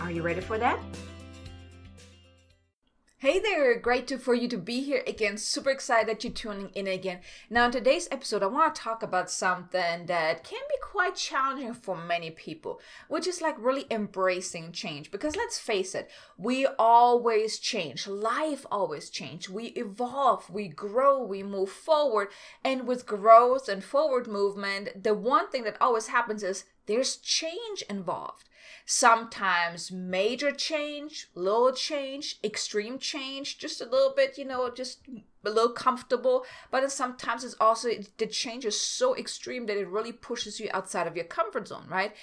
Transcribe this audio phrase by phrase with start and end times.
[0.00, 0.78] Are you ready for that?
[3.22, 5.36] Hey there, great to, for you to be here again.
[5.36, 7.18] Super excited that you're tuning in again.
[7.50, 11.74] Now, in today's episode, I want to talk about something that can be quite challenging
[11.74, 15.10] for many people, which is like really embracing change.
[15.10, 18.06] Because let's face it, we always change.
[18.06, 19.50] Life always change.
[19.50, 22.28] We evolve, we grow, we move forward.
[22.64, 27.82] And with growth and forward movement, the one thing that always happens is there's change
[27.90, 28.48] involved.
[28.92, 34.98] Sometimes major change, little change, extreme change, just a little bit, you know, just
[35.44, 36.44] a little comfortable.
[36.72, 40.68] But then sometimes it's also the change is so extreme that it really pushes you
[40.74, 42.16] outside of your comfort zone, right?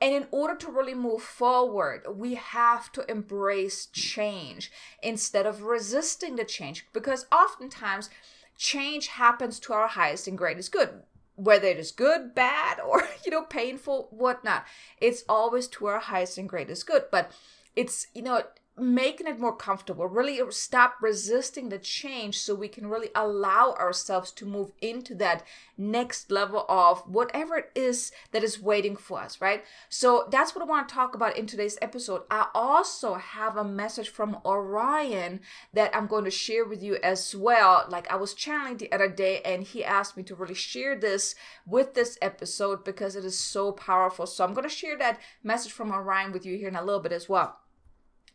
[0.00, 6.36] And in order to really move forward, we have to embrace change instead of resisting
[6.36, 8.08] the change because oftentimes
[8.56, 11.02] change happens to our highest and greatest good
[11.36, 14.64] whether it is good, bad, or you know, painful, whatnot.
[15.00, 17.04] It's always to our highest and greatest good.
[17.10, 17.30] But
[17.76, 18.42] it's you know,
[18.76, 24.32] making it more comfortable, really stop resisting the change so we can really allow ourselves
[24.32, 25.44] to move into that
[25.78, 29.62] next level of whatever it is that is waiting for us, right?
[29.88, 32.22] So that's what I want to talk about in today's episode.
[32.30, 35.40] I also have a message from Orion
[35.72, 37.86] that I'm going to share with you as well.
[37.88, 41.36] Like I was channeling the other day and he asked me to really share this
[41.64, 44.26] with this episode because it is so powerful.
[44.26, 47.00] So I'm going to share that message from Orion with you here in a little
[47.00, 47.60] bit as well.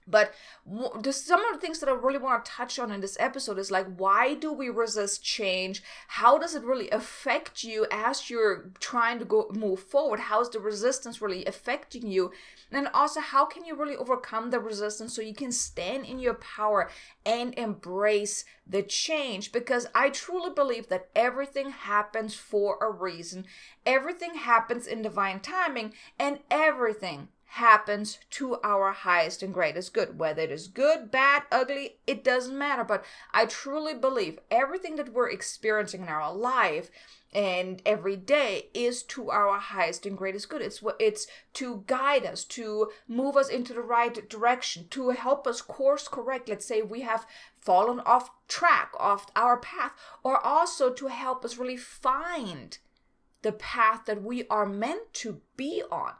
[0.09, 0.33] But
[1.01, 3.59] just some of the things that I really want to touch on in this episode
[3.59, 5.83] is like, why do we resist change?
[6.07, 10.19] How does it really affect you as you're trying to go move forward?
[10.19, 12.31] How is the resistance really affecting you?
[12.71, 16.35] And also, how can you really overcome the resistance so you can stand in your
[16.35, 16.89] power
[17.25, 19.51] and embrace the change?
[19.51, 23.45] Because I truly believe that everything happens for a reason,
[23.85, 30.19] everything happens in divine timing, and everything happens to our highest and greatest good.
[30.19, 32.83] Whether it is good, bad, ugly, it doesn't matter.
[32.83, 36.91] But I truly believe everything that we're experiencing in our life
[37.33, 40.61] and every day is to our highest and greatest good.
[40.61, 45.61] It's it's to guide us, to move us into the right direction, to help us
[45.61, 46.49] course correct.
[46.49, 47.25] Let's say we have
[47.57, 49.93] fallen off track, off our path,
[50.23, 52.77] or also to help us really find
[53.41, 56.13] the path that we are meant to be on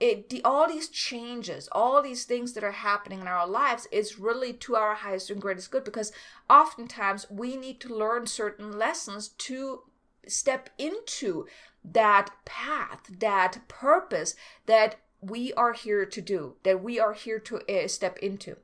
[0.00, 4.18] it the, all these changes all these things that are happening in our lives is
[4.18, 6.10] really to our highest and greatest good because
[6.48, 9.82] oftentimes we need to learn certain lessons to
[10.26, 11.46] step into
[11.84, 14.34] that path that purpose
[14.66, 18.56] that we are here to do that we are here to uh, step into.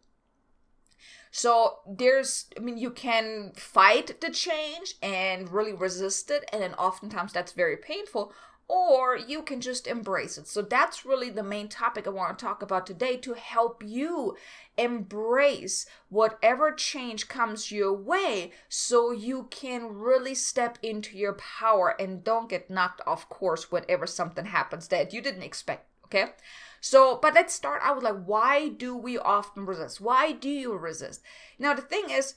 [1.30, 6.72] So there's, I mean, you can fight the change and really resist it, and then
[6.74, 8.32] oftentimes that's very painful,
[8.68, 10.48] or you can just embrace it.
[10.48, 14.36] So that's really the main topic I want to talk about today to help you
[14.76, 22.24] embrace whatever change comes your way so you can really step into your power and
[22.24, 25.86] don't get knocked off course whenever something happens that you didn't expect.
[26.04, 26.32] Okay.
[26.80, 30.00] So, but let's start out with like, why do we often resist?
[30.00, 31.22] Why do you resist?
[31.58, 32.34] Now, the thing is,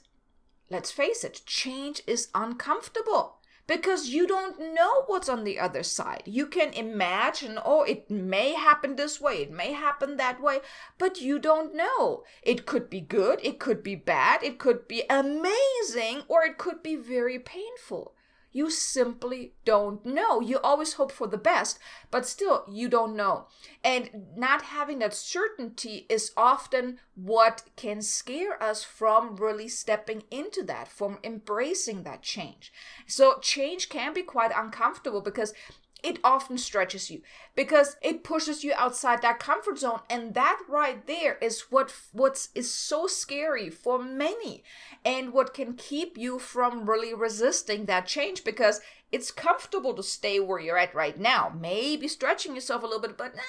[0.68, 3.39] let's face it, change is uncomfortable
[3.70, 6.24] because you don't know what's on the other side.
[6.26, 10.58] You can imagine, oh, it may happen this way, it may happen that way,
[10.98, 12.24] but you don't know.
[12.42, 16.82] It could be good, it could be bad, it could be amazing, or it could
[16.82, 18.16] be very painful.
[18.52, 20.40] You simply don't know.
[20.40, 21.78] You always hope for the best,
[22.10, 23.46] but still, you don't know.
[23.84, 30.62] And not having that certainty is often what can scare us from really stepping into
[30.64, 32.72] that, from embracing that change.
[33.06, 35.54] So, change can be quite uncomfortable because
[36.02, 37.22] it often stretches you
[37.54, 40.00] because it pushes you outside that comfort zone.
[40.08, 44.62] And that right there is what what is so scary for many
[45.04, 48.80] and what can keep you from really resisting that change because
[49.12, 51.52] it's comfortable to stay where you're at right now.
[51.58, 53.42] Maybe stretching yourself a little bit but nah,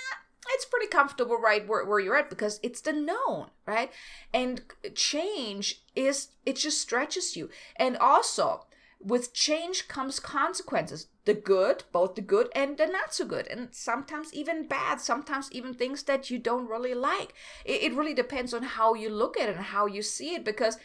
[0.49, 3.91] it's pretty comfortable right where, where you're at because it's the known right?
[4.33, 4.61] And
[4.95, 7.49] change is it just stretches you.
[7.75, 8.65] And also
[9.03, 11.07] with change comes consequences.
[11.25, 13.47] The good both the good and the not so good.
[13.47, 17.33] And sometimes even bad sometimes even things that you don't really like.
[17.65, 20.43] It, it really depends on how you look at it and how you see it
[20.43, 20.77] because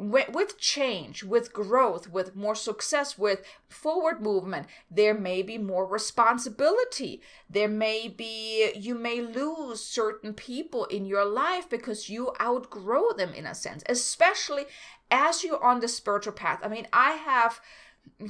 [0.00, 7.20] with change, with growth, with more success, with forward movement, there may be more responsibility.
[7.50, 13.34] There may be, you may lose certain people in your life because you outgrow them
[13.34, 14.64] in a sense, especially
[15.10, 16.60] as you're on the spiritual path.
[16.62, 17.60] I mean, I have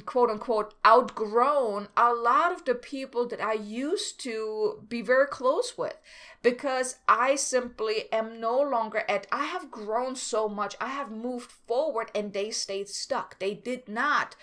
[0.05, 5.77] quote unquote outgrown a lot of the people that I used to be very close
[5.77, 5.97] with
[6.41, 10.75] because I simply am no longer at I have grown so much.
[10.81, 13.37] I have moved forward and they stayed stuck.
[13.39, 14.35] They did not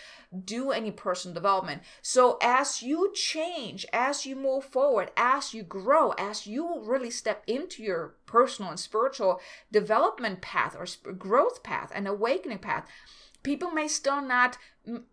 [0.45, 1.83] do any personal development.
[2.03, 7.43] So as you change as you move forward as you grow as you really step
[7.47, 9.41] into your personal and spiritual
[9.73, 12.87] development path or growth path and awakening path
[13.49, 14.59] people may still not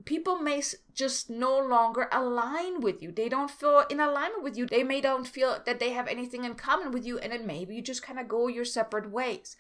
[0.04, 0.62] people may
[0.94, 3.12] just no longer align with you.
[3.12, 4.66] They don't feel in alignment with you.
[4.66, 7.76] They may don't feel that they have anything in common with you and then maybe
[7.76, 9.56] you just kind of go your separate ways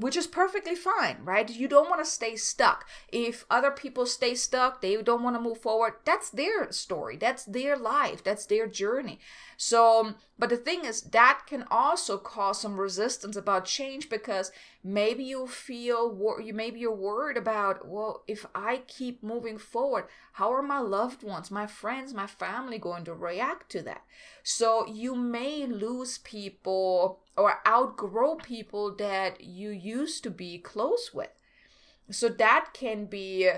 [0.00, 1.48] which is perfectly fine, right?
[1.50, 2.88] You don't want to stay stuck.
[3.12, 7.44] If other people stay stuck, they don't want to move forward, that's their story, that's
[7.44, 9.20] their life, that's their journey.
[9.58, 14.52] So, but the thing is, that can also cause some resistance about change because
[14.82, 20.50] maybe you feel you maybe you're worried about, well, if I keep moving forward, how
[20.50, 24.02] are my loved ones, my friends, my family going to react to that?
[24.42, 31.30] So you may lose people or outgrow people that you used to be close with.
[32.10, 33.48] So that can be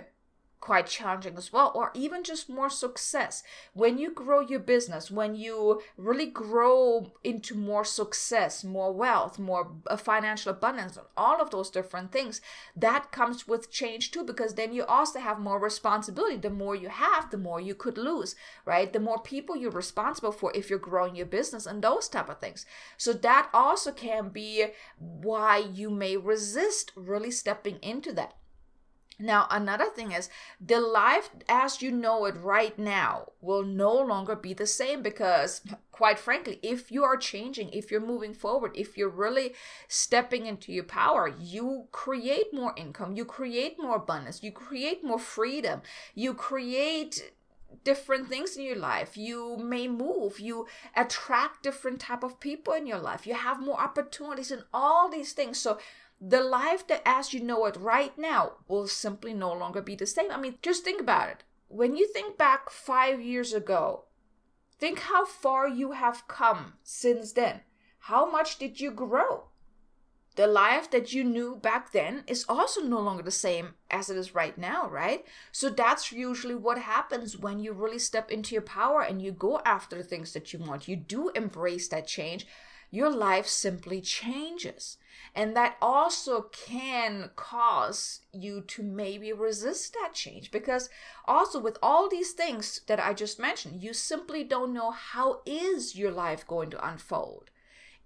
[0.62, 3.43] quite challenging as well, or even just more success.
[3.75, 9.73] When you grow your business, when you really grow into more success, more wealth, more
[9.88, 12.41] uh, financial abundance, and all of those different things,
[12.76, 16.37] that comes with change too, because then you also have more responsibility.
[16.37, 18.93] The more you have, the more you could lose, right?
[18.93, 22.38] The more people you're responsible for if you're growing your business and those type of
[22.38, 22.65] things.
[22.97, 24.67] So that also can be
[24.99, 28.35] why you may resist really stepping into that.
[29.19, 30.31] Now, another thing is
[30.61, 35.61] the life as you know it right now will no longer be the same because,
[35.91, 39.55] quite frankly, if you are changing, if you're moving forward, if you're really
[39.87, 45.19] stepping into your power, you create more income, you create more abundance, you create more
[45.19, 45.82] freedom,
[46.15, 47.32] you create
[47.85, 49.17] different things in your life.
[49.17, 50.67] You may move you
[50.97, 55.32] attract different type of people in your life you have more opportunities and all these
[55.32, 55.58] things.
[55.58, 55.79] So
[56.24, 60.06] the life that as you know it right now will simply no longer be the
[60.06, 60.30] same.
[60.30, 61.42] I mean, just think about it.
[61.66, 64.04] When you think back five years ago,
[64.78, 67.62] think how far you have come since then.
[67.98, 69.48] How much did you grow?
[70.36, 74.16] The life that you knew back then is also no longer the same as it
[74.16, 75.24] is right now, right?
[75.50, 79.60] So that's usually what happens when you really step into your power and you go
[79.64, 80.86] after the things that you want.
[80.86, 82.46] You do embrace that change.
[82.90, 84.98] Your life simply changes.
[85.35, 90.91] And that also can cause you to maybe resist that change because
[91.26, 95.96] also with all these things that I just mentioned, you simply don't know how is
[95.96, 97.51] your life going to unfold.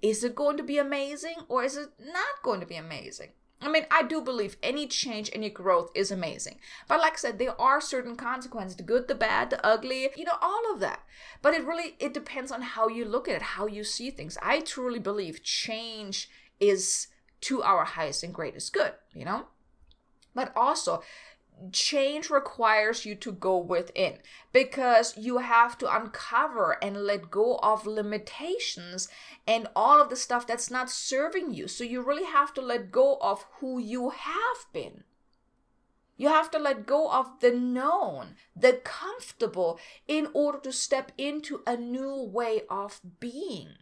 [0.03, 3.31] Is it going to be amazing or is it not going to be amazing?
[3.61, 6.59] I mean, I do believe any change, any growth is amazing.
[6.89, 10.25] But like I said, there are certain consequences, the good, the bad, the ugly, you
[10.25, 11.01] know, all of that.
[11.41, 14.37] But it really it depends on how you look at it, how you see things.
[14.43, 16.29] I truly believe change
[16.61, 17.09] is
[17.43, 19.47] to our highest and greatest good, you know?
[20.35, 21.03] But also,
[21.73, 24.19] change requires you to go within
[24.53, 29.09] because you have to uncover and let go of limitations
[29.47, 31.69] and all of the stuff that's not serving you.
[31.69, 35.05] So you really have to let go of who you have been.
[36.19, 41.63] You have to let go of the known, the comfortable, in order to step into
[41.67, 43.75] a new way of being.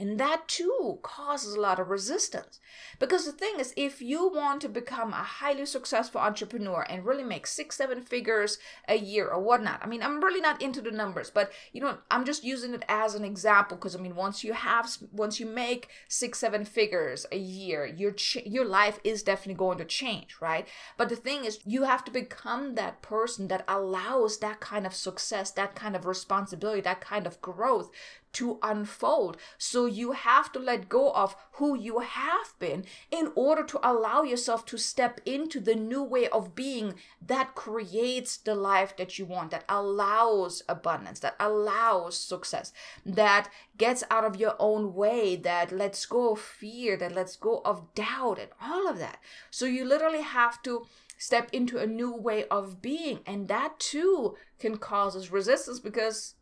[0.00, 2.58] And that too causes a lot of resistance.
[2.98, 7.22] Because the thing is, if you want to become a highly successful entrepreneur and really
[7.22, 8.56] make six, seven figures
[8.88, 11.98] a year or whatnot, I mean, I'm really not into the numbers, but you know,
[12.10, 15.44] I'm just using it as an example because I mean, once you have, once you
[15.44, 20.36] make six, seven figures a year, your ch- your life is definitely going to change,
[20.40, 20.66] right?
[20.96, 24.94] But the thing is, you have to become that person that allows that kind of
[24.94, 27.90] success, that kind of responsibility, that kind of growth
[28.32, 29.36] to unfold.
[29.58, 34.22] So you have to let go of who you have been in order to allow
[34.22, 36.94] yourself to step into the new way of being
[37.26, 42.72] that creates the life that you want, that allows abundance, that allows success,
[43.04, 47.60] that gets out of your own way, that lets go of fear, that lets go
[47.64, 49.18] of doubt, and all of that.
[49.50, 50.86] So you literally have to
[51.20, 53.20] step into a new way of being.
[53.26, 56.34] And that too can cause us resistance because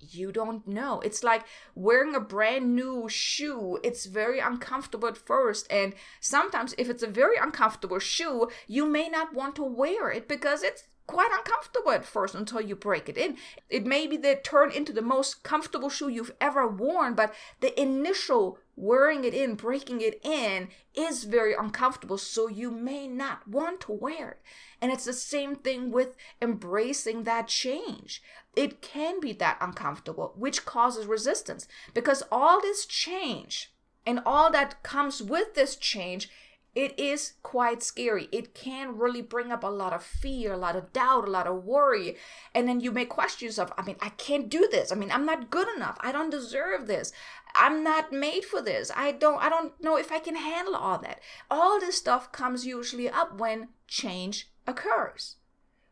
[0.00, 1.00] you don't know.
[1.00, 3.78] It's like wearing a brand new shoe.
[3.82, 5.66] It's very uncomfortable at first.
[5.70, 10.28] And sometimes, if it's a very uncomfortable shoe, you may not want to wear it
[10.28, 13.36] because it's quite uncomfortable at first until you break it in.
[13.68, 17.78] It may be that turn into the most comfortable shoe you've ever worn, but the
[17.80, 23.80] initial wearing it in, breaking it in is very uncomfortable, so you may not want
[23.82, 24.40] to wear it.
[24.80, 28.22] And it's the same thing with embracing that change.
[28.56, 33.72] It can be that uncomfortable, which causes resistance because all this change
[34.06, 36.30] and all that comes with this change
[36.74, 38.28] it is quite scary.
[38.32, 41.46] It can really bring up a lot of fear, a lot of doubt, a lot
[41.46, 42.16] of worry.
[42.52, 44.90] And then you make questions of, I mean, I can't do this.
[44.90, 45.96] I mean, I'm not good enough.
[46.00, 47.12] I don't deserve this.
[47.54, 48.90] I'm not made for this.
[48.96, 51.20] I don't I don't know if I can handle all that.
[51.48, 55.36] All this stuff comes usually up when change occurs.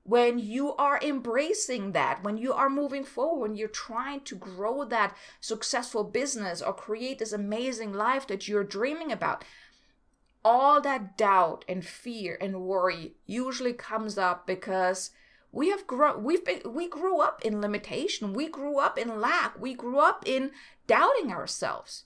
[0.04, 4.84] When you are embracing that, when you are moving forward, when you're trying to grow
[4.84, 9.44] that successful business or create this amazing life that you're dreaming about,
[10.44, 15.10] all that doubt and fear and worry usually comes up because
[15.52, 18.32] we have grown we've been we grew up in limitation.
[18.32, 19.60] We grew up in lack.
[19.60, 20.50] We grew up in
[20.86, 22.04] doubting ourselves.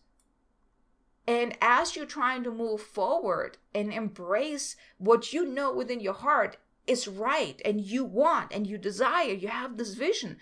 [1.29, 6.57] And as you're trying to move forward and embrace what you know within your heart
[6.87, 10.37] is right and you want and you desire you have this vision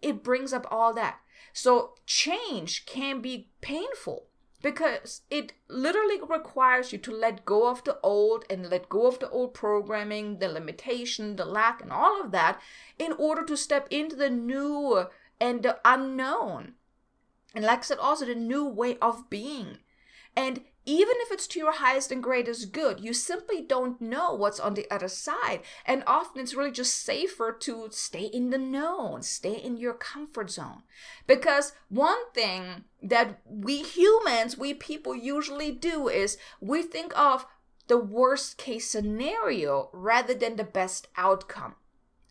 [0.00, 1.18] it brings up all that
[1.52, 4.26] so change can be painful
[4.62, 9.18] because it literally requires you to let go of the old and let go of
[9.18, 12.60] the old programming, the limitation, the lack, and all of that
[12.98, 15.06] in order to step into the new
[15.40, 16.74] and the unknown.
[17.54, 19.78] And like I said, also the new way of being.
[20.36, 24.58] And even if it's to your highest and greatest good, you simply don't know what's
[24.58, 25.60] on the other side.
[25.84, 30.50] And often it's really just safer to stay in the known, stay in your comfort
[30.50, 30.82] zone.
[31.26, 37.46] Because one thing that we humans, we people usually do is we think of
[37.88, 41.74] the worst case scenario rather than the best outcome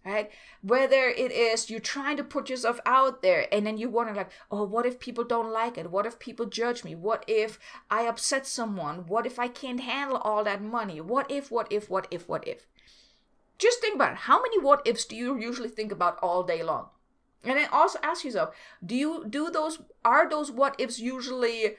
[0.05, 0.31] right?
[0.61, 4.31] Whether it is you're trying to put yourself out there and then you wonder, like,
[4.51, 5.91] oh, what if people don't like it?
[5.91, 6.95] What if people judge me?
[6.95, 9.07] What if I upset someone?
[9.07, 11.01] What if I can't handle all that money?
[11.01, 12.65] What if, what if, what if, what if?
[13.57, 14.17] Just think about it.
[14.19, 16.87] How many what ifs do you usually think about all day long?
[17.43, 21.75] And then also ask yourself, do you do those are those what ifs usually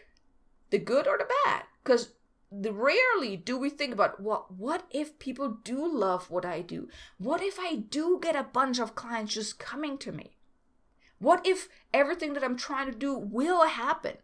[0.71, 1.65] the good or the bad?
[1.83, 2.13] Because
[2.51, 6.89] rarely do we think about what what if people do love what I do?
[7.19, 10.37] What if I do get a bunch of clients just coming to me?
[11.19, 14.17] What if everything that I'm trying to do will happen?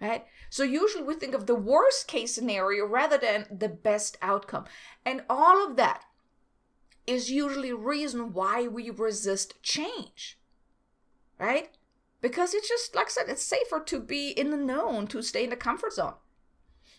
[0.00, 0.26] Right?
[0.50, 4.66] So usually we think of the worst case scenario rather than the best outcome.
[5.06, 6.04] And all of that
[7.06, 10.38] is usually reason why we resist change.
[11.38, 11.70] Right?
[12.20, 15.44] Because it's just like I said, it's safer to be in the known, to stay
[15.44, 16.14] in the comfort zone.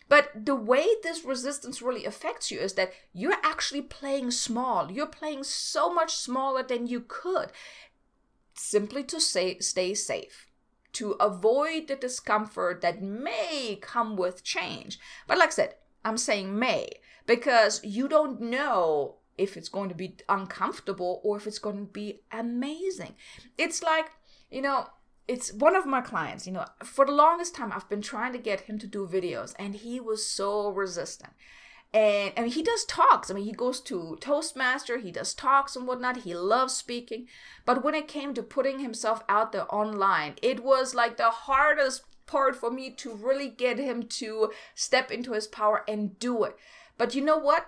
[0.08, 4.90] But the way this resistance really affects you is that you're actually playing small.
[4.90, 7.52] You're playing so much smaller than you could
[8.54, 10.46] simply to say, stay safe,
[10.92, 14.98] to avoid the discomfort that may come with change.
[15.26, 15.74] But like I said,
[16.04, 16.88] I'm saying may
[17.26, 21.92] because you don't know if it's going to be uncomfortable or if it's going to
[21.92, 23.14] be amazing.
[23.56, 24.10] It's like,
[24.50, 24.88] you know,
[25.28, 28.38] it's one of my clients, you know, for the longest time I've been trying to
[28.38, 31.34] get him to do videos and he was so resistant.
[31.92, 33.30] And I mean he does talks.
[33.30, 36.18] I mean he goes to Toastmaster, he does talks and whatnot.
[36.18, 37.26] He loves speaking.
[37.66, 42.04] But when it came to putting himself out there online, it was like the hardest
[42.26, 46.56] part for me to really get him to step into his power and do it.
[46.96, 47.66] But you know what?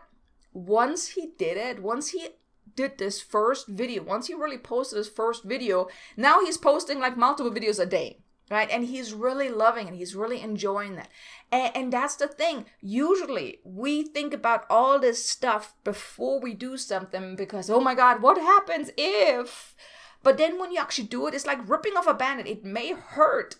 [0.52, 2.28] Once he did it, once he
[2.74, 7.16] did this first video, once he really posted his first video, now he's posting like
[7.16, 8.18] multiple videos a day.
[8.50, 8.68] right?
[8.70, 11.08] And he's really loving and he's really enjoying that.
[11.52, 12.66] And, and, that's the thing.
[12.80, 18.22] Usually we think about all this stuff before we do something because, oh my God,
[18.22, 19.74] what happens if?
[20.22, 22.46] But then when you actually do it, it's like ripping off a bandit.
[22.46, 23.56] It may hurt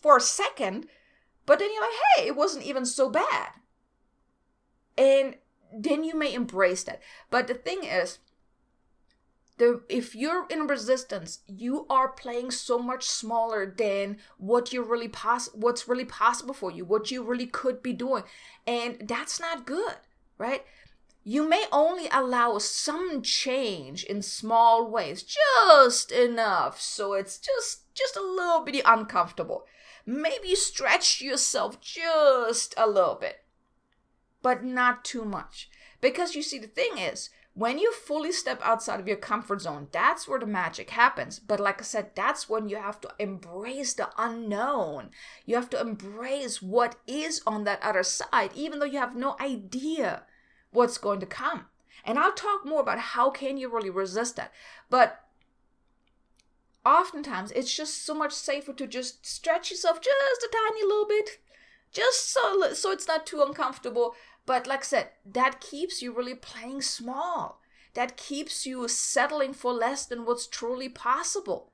[0.00, 0.86] for a second,
[1.46, 3.50] but then you're like, hey, it wasn't even so bad.
[4.98, 5.36] And
[5.76, 7.00] then you may embrace that.
[7.30, 8.18] But the thing is,
[9.58, 15.08] the if you're in resistance you are playing so much smaller than what you really
[15.08, 18.24] pos- what's really possible for you what you really could be doing.
[18.66, 19.96] And that's not good
[20.36, 20.64] right?
[21.22, 28.16] You may only allow some change in small ways just enough so it's just just
[28.16, 29.66] a little bit uncomfortable.
[30.04, 33.43] Maybe stretch yourself just a little bit
[34.44, 35.70] but not too much
[36.02, 39.86] because you see the thing is when you fully step outside of your comfort zone,
[39.92, 41.38] that's where the magic happens.
[41.38, 45.10] But like I said, that's when you have to embrace the unknown.
[45.46, 49.36] You have to embrace what is on that other side, even though you have no
[49.40, 50.24] idea
[50.72, 51.66] what's going to come.
[52.04, 54.52] And I'll talk more about how can you really resist that.
[54.90, 55.20] But
[56.84, 61.38] oftentimes it's just so much safer to just stretch yourself just a tiny little bit
[61.94, 64.14] just so so it's not too uncomfortable
[64.46, 67.60] but like I said, that keeps you really playing small.
[67.94, 71.70] That keeps you settling for less than what's truly possible.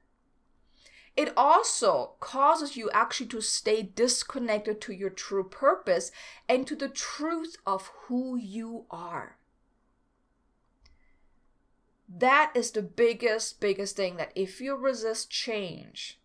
[1.16, 6.12] It also causes you actually to stay disconnected to your true purpose
[6.48, 9.36] and to the truth of who you are.
[12.08, 16.20] That is the biggest, biggest thing that if you resist change,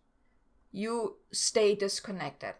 [0.72, 2.54] you stay disconnected.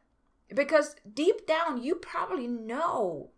[0.55, 3.31] Because deep down, you probably know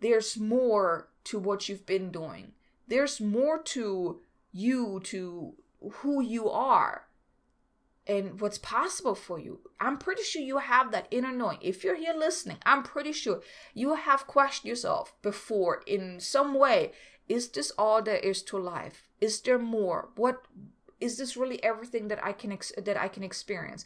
[0.00, 2.52] there's more to what you've been doing.
[2.88, 4.20] There's more to
[4.52, 7.06] you, to who you are,
[8.06, 9.60] and what's possible for you.
[9.80, 11.58] I'm pretty sure you have that inner knowing.
[11.60, 13.42] If you're here listening, I'm pretty sure
[13.74, 16.92] you have questioned yourself before in some way.
[17.28, 19.08] Is this all there is to life?
[19.20, 20.10] Is there more?
[20.14, 20.44] What
[21.00, 23.84] is this really everything that I can ex- that I can experience?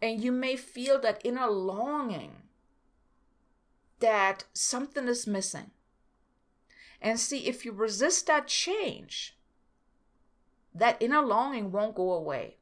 [0.00, 2.36] And you may feel that inner longing
[4.00, 5.70] that something is missing.
[7.00, 9.36] And see, if you resist that change,
[10.74, 12.56] that inner longing won't go away.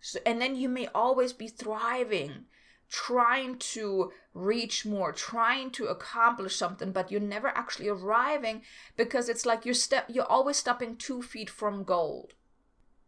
[0.00, 2.46] So, and then you may always be thriving,
[2.88, 8.62] trying to reach more, trying to accomplish something, but you're never actually arriving
[8.96, 12.34] because it's like you're step you're always stepping two feet from gold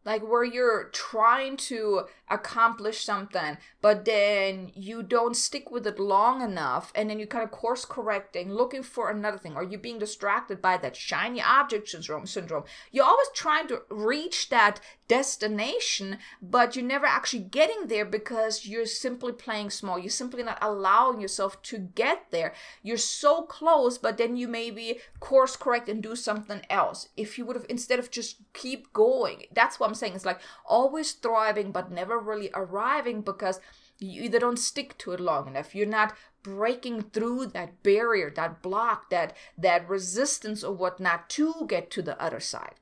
[0.05, 6.43] like where you're trying to accomplish something but then you don't stick with it long
[6.43, 9.55] enough and then you kind of course correcting looking for another thing.
[9.55, 12.65] Or you being distracted by that shiny object syndrome syndrome?
[12.93, 18.87] You're always trying to reach that destination but you're never actually getting there because you're
[18.87, 19.99] simply playing small.
[19.99, 22.55] You're simply not allowing yourself to get there.
[22.83, 27.09] You're so close but then you maybe course correct and do something else.
[27.17, 30.41] If you would have instead of just keep going that's what i'm saying it's like
[30.65, 33.61] always thriving but never really arriving because
[33.99, 35.75] you either don't stick to it long enough.
[35.75, 41.91] You're not breaking through that barrier that block that that resistance or whatnot to get
[41.91, 42.75] to the other side.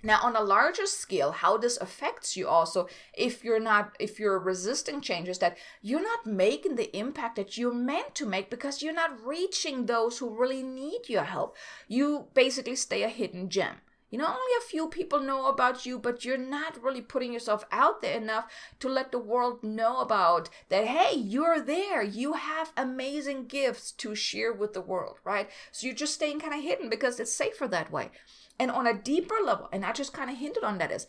[0.00, 2.86] Now on a larger scale how this affects you also
[3.16, 7.74] if you're not if you're resisting changes that you're not making the impact that you're
[7.74, 11.56] meant to make because you're not reaching those who really need your help.
[11.88, 13.80] You basically stay a hidden gem
[14.10, 17.64] you know only a few people know about you but you're not really putting yourself
[17.70, 22.02] out there enough to let the world know about that hey you're there.
[22.02, 25.48] You have amazing gifts to share with the world right?
[25.72, 28.10] So you're just staying kind of hidden because it's safer that way.
[28.58, 31.06] And on a deeper level, and I just kind of hinted on that is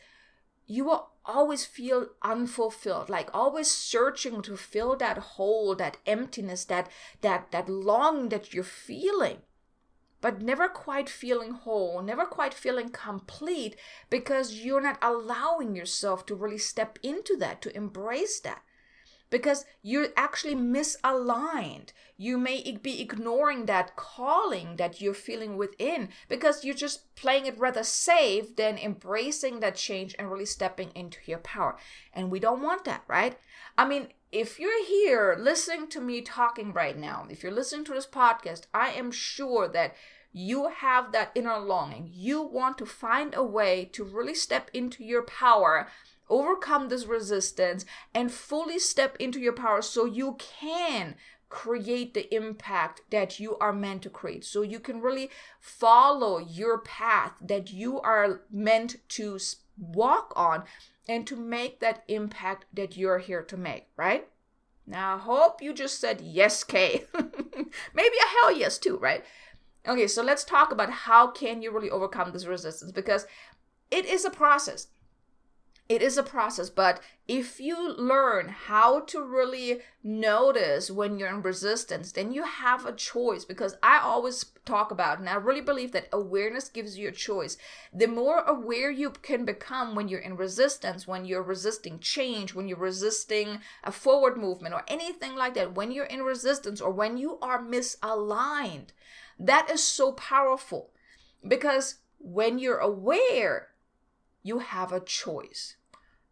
[0.67, 6.89] you will always feel unfulfilled, like always searching to fill that hole, that emptiness, that
[7.21, 9.37] that that longing that you're feeling
[10.21, 13.75] but never quite feeling whole, never quite feeling complete
[14.09, 18.61] because you're not allowing yourself to really step into that, to embrace that
[19.29, 21.89] because you're actually misaligned.
[22.17, 27.59] You may be ignoring that calling that you're feeling within because you're just playing it
[27.59, 31.77] rather safe than embracing that change and really stepping into your power.
[32.13, 33.37] And we don't want that, right?
[33.77, 37.93] I mean, if you're here listening to me talking right now, if you're listening to
[37.93, 39.95] this podcast, I am sure that
[40.31, 42.11] you have that inner longing.
[42.13, 45.87] You want to find a way to really step into your power
[46.29, 51.15] overcome this resistance and fully step into your power so you can
[51.49, 54.45] create the impact that you are meant to create.
[54.45, 59.39] So you can really follow your path that you are meant to
[59.77, 60.63] walk on
[61.07, 64.27] and to make that impact that you're here to make, right?
[64.85, 67.05] Now, I hope you just said yes, Kay.
[67.13, 69.23] Maybe a hell yes too, right?
[69.87, 73.25] Okay, so let's talk about how can you really overcome this resistance because
[73.89, 74.87] it is a process
[75.89, 81.41] it is a process but if you learn how to really notice when you're in
[81.41, 85.91] resistance then you have a choice because i always talk about and i really believe
[85.91, 87.57] that awareness gives you a choice.
[87.91, 92.67] The more aware you can become when you're in resistance when you're resisting change when
[92.67, 97.17] you're resisting a forward movement or anything like that when you're in resistance or when
[97.17, 98.89] you are misaligned
[99.39, 100.91] that is so powerful.
[101.47, 103.69] Because when you're aware
[104.43, 105.77] you have a choice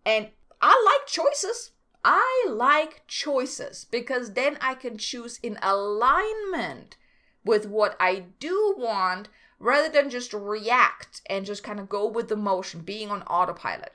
[0.07, 0.29] and
[0.61, 1.71] I like choices.
[2.03, 6.95] I like choices because then I can choose in alignment
[7.43, 9.27] with what I do want
[9.59, 13.91] rather than just react and just kind of go with the motion, being on autopilot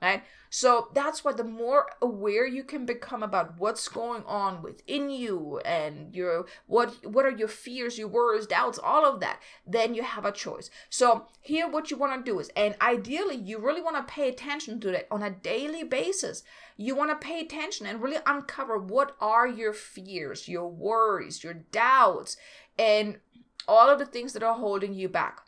[0.00, 0.22] right
[0.56, 5.60] so that's why the more aware you can become about what's going on within you
[5.66, 10.02] and your what what are your fears your worries doubts all of that then you
[10.02, 10.70] have a choice.
[10.88, 14.30] So here what you want to do is and ideally you really want to pay
[14.30, 16.42] attention to that on a daily basis.
[16.78, 21.52] You want to pay attention and really uncover what are your fears your worries your
[21.52, 22.38] doubts
[22.78, 23.18] and
[23.68, 25.45] all of the things that are holding you back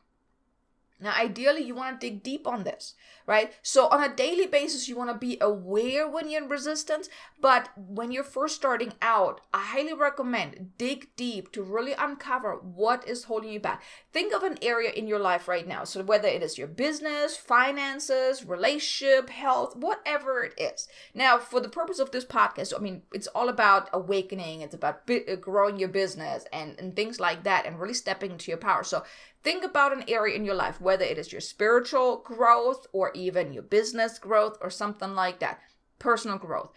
[1.01, 3.53] now, ideally, you want to dig deep on this, right?
[3.63, 7.09] So, on a daily basis, you want to be aware when you're in resistance.
[7.41, 13.07] But when you're first starting out, I highly recommend dig deep to really uncover what
[13.07, 13.81] is holding you back.
[14.13, 15.85] Think of an area in your life right now.
[15.85, 20.89] So, whether it is your business, finances, relationship, health, whatever it is.
[21.15, 25.07] Now, for the purpose of this podcast, I mean, it's all about awakening, it's about
[25.07, 28.83] bi- growing your business and, and things like that, and really stepping into your power.
[28.83, 29.05] So,
[29.43, 33.53] Think about an area in your life, whether it is your spiritual growth or even
[33.53, 35.61] your business growth or something like that,
[35.99, 36.71] personal growth.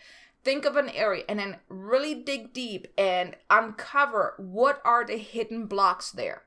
[0.43, 5.65] Think of an area and then really dig deep and uncover what are the hidden
[5.65, 6.43] blocks there.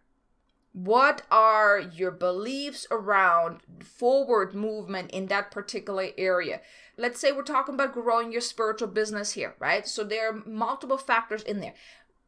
[0.72, 6.60] What are your beliefs around forward movement in that particular area?
[6.96, 9.86] Let's say we're talking about growing your spiritual business here, right?
[9.86, 11.74] So there are multiple factors in there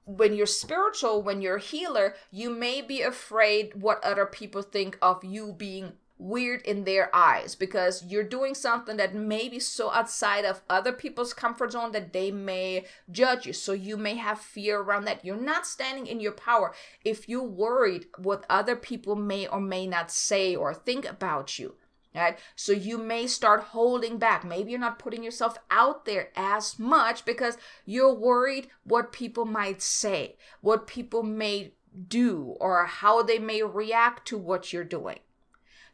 [0.07, 4.97] when you're spiritual, when you're a healer, you may be afraid what other people think
[5.03, 9.90] of you being weird in their eyes because you're doing something that may be so
[9.90, 13.53] outside of other people's comfort zone that they may judge you.
[13.53, 15.25] So you may have fear around that.
[15.25, 16.73] You're not standing in your power
[17.05, 21.75] if you're worried what other people may or may not say or think about you
[22.16, 22.38] right?
[22.57, 24.44] So you may start holding back.
[24.44, 29.83] Maybe you're not putting yourself out there as much because you're worried what people might
[29.83, 31.72] say, what people may
[32.09, 35.18] do, or how they may react to what you're doing.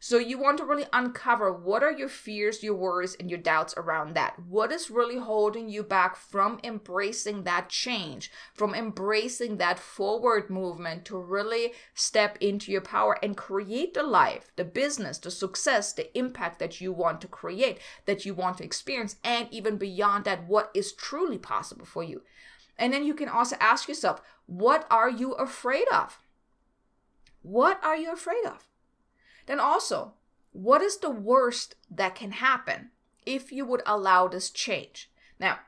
[0.05, 3.73] So you want to really uncover what are your fears, your worries, and your doubts
[3.77, 4.37] around that.
[4.37, 11.05] What is really holding you back from embracing that change, from embracing that forward movement
[11.05, 16.15] to really step into your power and create the life, the business, the success, the
[16.17, 20.45] impact that you want to create, that you want to experience, and even beyond that,
[20.49, 22.23] what is truly possible for you.
[22.77, 26.19] And then you can also ask yourself, what are you afraid of?
[27.41, 28.67] What are you afraid of?
[29.45, 30.13] Then also,
[30.51, 32.91] what is the worst that can happen
[33.25, 35.09] if you would allow this change?
[35.39, 35.59] Now,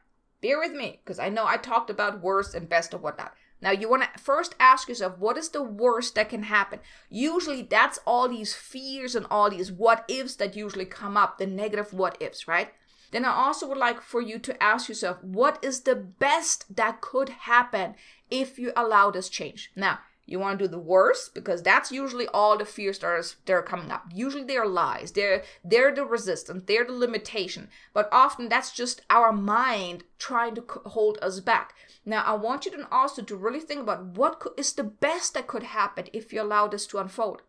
[0.41, 3.33] bear with me because I know I talked about worst and best and whatnot.
[3.61, 6.79] Now, you want to first ask yourself, what is the worst that can happen?
[7.09, 11.47] Usually, that's all these fears and all these what ifs that usually come up, the
[11.47, 12.73] negative what ifs, right?
[13.11, 17.01] Then I also would like for you to ask yourself, what is the best that
[17.01, 17.95] could happen
[18.29, 19.71] if you allow this change?
[19.75, 23.23] Now, you want to do the worst because that's usually all the fears that are,
[23.45, 24.05] that are coming up.
[24.13, 25.11] Usually they're lies.
[25.11, 26.63] They're they're the resistance.
[26.65, 27.69] They're the limitation.
[27.93, 31.75] But often that's just our mind trying to hold us back.
[32.05, 35.47] Now I want you to also to really think about what is the best that
[35.47, 37.43] could happen if you allow this to unfold.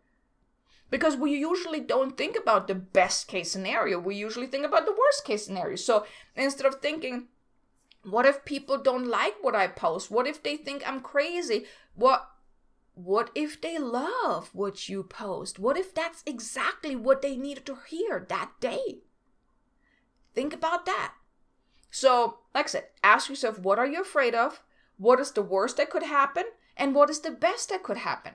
[0.89, 3.99] Because we usually don't think about the best case scenario.
[3.99, 5.75] We usually think about the worst case scenario.
[5.75, 7.27] So instead of thinking,
[8.03, 10.09] what if people don't like what I post?
[10.09, 11.65] What if they think I'm crazy?
[11.95, 12.29] What
[12.97, 15.59] what if they love what you post?
[15.59, 19.01] What if that's exactly what they needed to hear that day?
[20.33, 21.13] Think about that.
[21.91, 24.63] So, like I said, ask yourself what are you afraid of?
[24.97, 26.45] What is the worst that could happen?
[26.75, 28.33] And what is the best that could happen?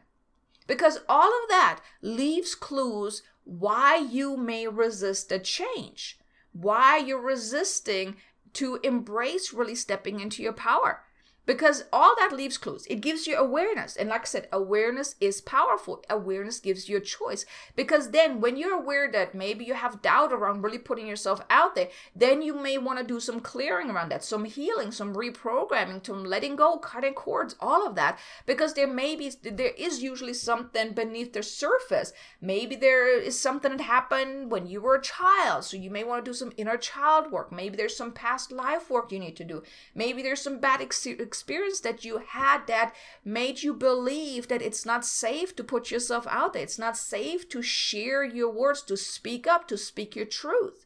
[0.68, 6.20] Because all of that leaves clues why you may resist a change,
[6.52, 8.14] why you're resisting
[8.52, 11.02] to embrace really stepping into your power.
[11.44, 12.86] Because all that leaves clues.
[12.86, 13.96] It gives you awareness.
[13.96, 16.04] And like I said, awareness is powerful.
[16.08, 17.44] Awareness gives you a choice.
[17.74, 21.74] Because then when you're aware that maybe you have doubt around really putting yourself out
[21.74, 26.06] there, then you may want to do some clearing around that, some healing, some reprogramming,
[26.06, 28.18] some letting go, cutting cords, all of that.
[28.46, 32.12] Because there may be, there is usually something beneath the surface.
[32.40, 35.64] Maybe there is something that happened when you were a child.
[35.64, 37.50] So you may want to do some inner child work.
[37.50, 39.64] Maybe there's some past life work you need to do.
[39.94, 44.84] Maybe there's some bad experience experience that you had that made you believe that it's
[44.84, 46.62] not safe to put yourself out there.
[46.62, 50.84] It's not safe to share your words, to speak up, to speak your truth.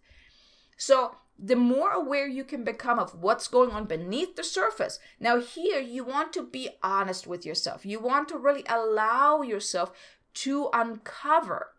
[0.77, 5.01] So, the more aware you can become of what's going on beneath the surface.
[5.19, 7.85] Now, here you want to be honest with yourself.
[7.85, 9.91] You want to really allow yourself
[10.45, 11.73] to uncover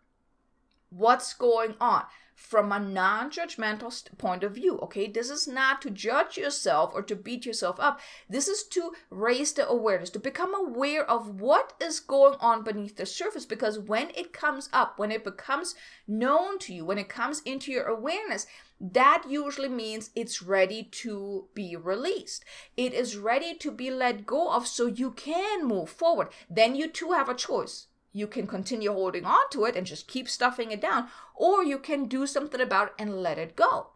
[0.90, 2.04] what's going on
[2.38, 4.78] from a non judgmental point of view.
[4.78, 8.00] Okay, this is not to judge yourself or to beat yourself up.
[8.30, 12.96] This is to raise the awareness, to become aware of what is going on beneath
[12.96, 13.44] the surface.
[13.44, 15.74] Because when it comes up, when it becomes
[16.06, 18.46] known to you, when it comes into your awareness,
[18.80, 22.44] that usually means it's ready to be released.
[22.76, 26.28] It is ready to be let go of so you can move forward.
[26.48, 27.88] Then you too have a choice
[28.18, 31.78] you can continue holding on to it and just keep stuffing it down, or you
[31.78, 33.88] can do something about it and let it go.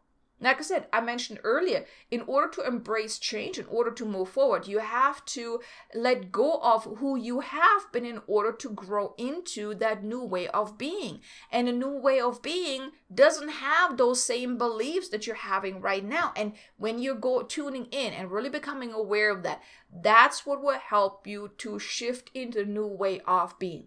[0.43, 4.29] Like I said, I mentioned earlier, in order to embrace change, in order to move
[4.29, 5.61] forward, you have to
[5.95, 10.49] let go of who you have been in order to grow into that new way
[10.49, 11.21] of being.
[11.53, 16.05] And a new way of being doesn't have those same beliefs that you're having right
[16.05, 16.33] now.
[16.35, 20.79] And when you're go tuning in and really becoming aware of that, that's what will
[20.79, 23.87] help you to shift into a new way of being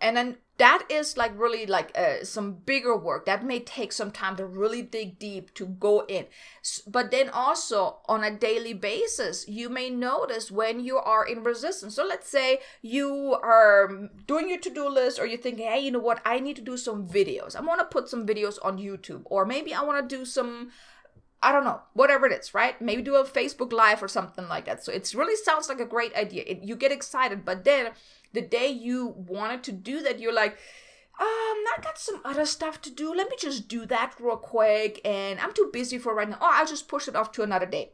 [0.00, 3.26] and then that is like really like uh, some bigger work.
[3.26, 6.26] That may take some time to really dig deep to go in.
[6.86, 11.94] But then also on a daily basis you may notice when you are in resistance.
[11.94, 15.98] So let's say you are doing your to-do list or you think hey you know
[15.98, 16.22] what?
[16.24, 17.54] I need to do some videos.
[17.54, 20.70] I want to put some videos on youtube or maybe i want to do some
[21.46, 22.80] I don't know, whatever it is, right?
[22.82, 24.84] Maybe do a Facebook Live or something like that.
[24.84, 26.42] So it really sounds like a great idea.
[26.44, 27.92] It, you get excited, but then
[28.32, 30.54] the day you wanted to do that, you're like,
[31.20, 31.28] um,
[31.70, 33.14] I got some other stuff to do.
[33.14, 35.00] Let me just do that real quick.
[35.04, 36.38] And I'm too busy for right now.
[36.40, 37.92] Oh, I'll just push it off to another day.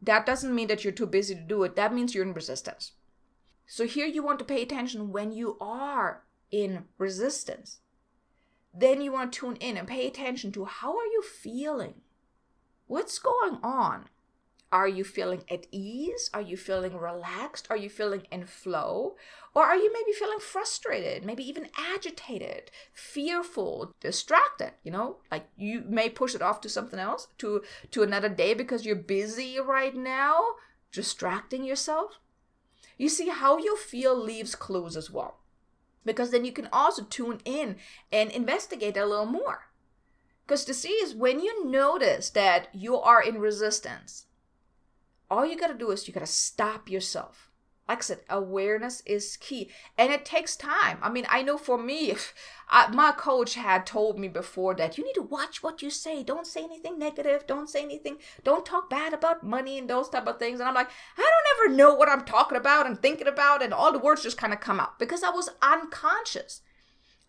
[0.00, 1.74] That doesn't mean that you're too busy to do it.
[1.74, 2.92] That means you're in resistance.
[3.66, 7.78] So here you want to pay attention when you are in resistance.
[8.74, 11.94] Then you want to tune in and pay attention to how are you feeling?
[12.86, 14.08] What's going on?
[14.72, 16.30] Are you feeling at ease?
[16.32, 17.66] Are you feeling relaxed?
[17.68, 19.16] Are you feeling in flow?
[19.54, 25.18] Or are you maybe feeling frustrated, maybe even agitated, fearful, distracted, you know?
[25.30, 28.96] Like you may push it off to something else, to to another day because you're
[28.96, 30.40] busy right now,
[30.90, 32.18] distracting yourself.
[32.96, 35.41] You see how you feel leaves clues as well.
[36.04, 37.76] Because then you can also tune in
[38.10, 39.66] and investigate a little more.
[40.44, 44.26] Because to see is when you notice that you are in resistance,
[45.30, 47.51] all you got to do is you got to stop yourself
[47.88, 50.98] like I said, awareness is key, and it takes time.
[51.02, 52.14] I mean, I know for me,
[52.70, 56.22] I, my coach had told me before that you need to watch what you say.
[56.22, 57.46] Don't say anything negative.
[57.46, 58.18] Don't say anything.
[58.44, 60.60] Don't talk bad about money and those type of things.
[60.60, 63.74] And I'm like, I don't ever know what I'm talking about and thinking about, and
[63.74, 66.62] all the words just kind of come out because I was unconscious.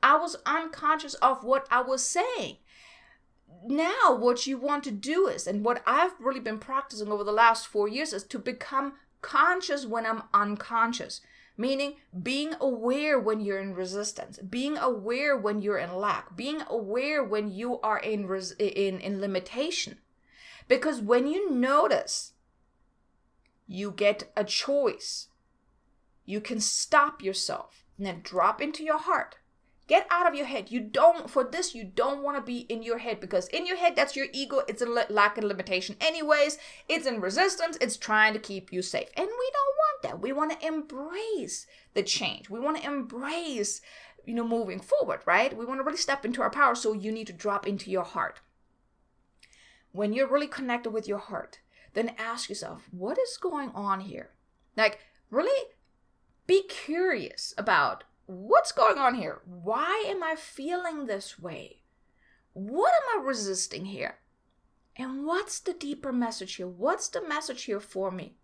[0.02, 2.58] I was unconscious of what I was saying
[3.66, 7.32] now what you want to do is and what i've really been practicing over the
[7.32, 11.22] last four years is to become conscious when i'm unconscious
[11.58, 17.24] meaning being aware when you're in resistance being aware when you're in lack being aware
[17.24, 19.98] when you are in res- in in limitation.
[20.68, 22.34] Because when you notice
[23.68, 25.30] you get a choice.
[26.26, 27.86] You can stop yourself.
[27.98, 29.38] And then drop into your heart
[29.94, 30.72] Get out of your head.
[30.72, 33.78] You don't, for this, you don't want to be in your head because in your
[33.78, 34.64] head, that's your ego.
[34.68, 36.58] It's a lack of limitation, anyways.
[36.90, 37.78] It's in resistance.
[37.80, 39.10] It's trying to keep you safe.
[39.16, 40.20] And we don't want that.
[40.20, 42.50] We want to embrace the change.
[42.50, 43.82] We want to embrace,
[44.26, 45.56] you know, moving forward, right?
[45.56, 46.74] We want to really step into our power.
[46.74, 48.40] So you need to drop into your heart.
[49.92, 51.60] When you're really connected with your heart,
[51.94, 54.32] then ask yourself, what is going on here?
[54.76, 54.98] Like,
[55.30, 55.68] really
[56.48, 59.42] be curious about what's going on here?
[59.46, 61.82] Why am I feeling this way?
[62.54, 64.20] What am I resisting here?
[64.96, 66.68] And what's the deeper message here?
[66.68, 68.36] What's the message here for me?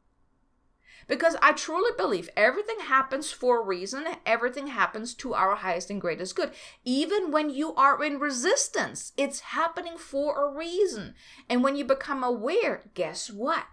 [1.07, 5.99] Because I truly believe everything happens for a reason, everything happens to our highest and
[5.99, 6.51] greatest good.
[6.83, 11.15] Even when you are in resistance, it's happening for a reason.
[11.49, 13.65] And when you become aware, guess what?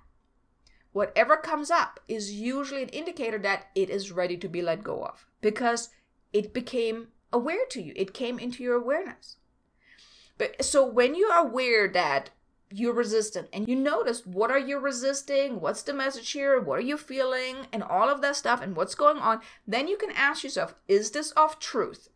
[0.96, 5.04] Whatever comes up is usually an indicator that it is ready to be let go
[5.04, 5.90] of because
[6.32, 7.92] it became aware to you.
[7.94, 9.36] It came into your awareness.
[10.38, 12.30] But so when you are aware that
[12.70, 16.88] you're resistant and you notice what are you resisting, what's the message here, what are
[16.92, 20.44] you feeling, and all of that stuff and what's going on, then you can ask
[20.44, 22.08] yourself, is this of truth?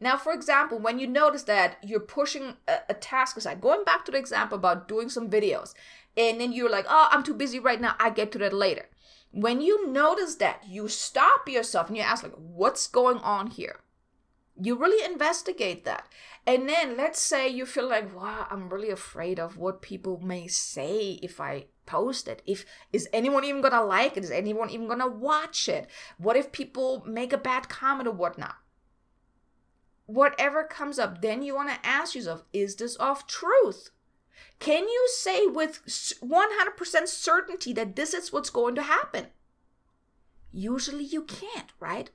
[0.00, 4.04] Now, for example, when you notice that you're pushing a, a, task aside, going back
[4.04, 5.74] to the example about doing some videos,
[6.18, 8.86] and then you're like, oh, I'm too busy right now, I get to that later.
[9.30, 13.80] When you notice that, you stop yourself and you ask, like, what's going on here?
[14.60, 16.08] You really investigate that.
[16.46, 20.48] And then let's say you feel like, wow, I'm really afraid of what people may
[20.48, 22.42] say if I post it.
[22.44, 24.24] If is anyone even gonna like it?
[24.24, 25.88] Is anyone even gonna watch it?
[26.16, 28.56] What if people make a bad comment or whatnot?
[30.08, 33.90] whatever comes up, then you want to ask yourself, is this of truth?
[34.58, 39.26] Can you say with 100% certainty that this is what's going to happen?
[40.52, 42.10] Usually you can't, right?